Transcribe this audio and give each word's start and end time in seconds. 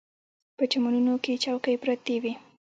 په 0.57 0.63
چمنونو 0.71 1.13
کې 1.23 1.41
چوکۍ 1.45 1.75
پرتې 1.83 2.15
وې. 2.21 2.33